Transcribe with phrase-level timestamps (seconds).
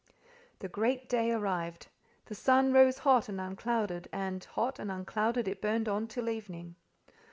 [0.61, 1.89] The great day arrived.
[2.25, 6.73] The sun rose hot and unclouded, and hot and unclouded it burned on till evening.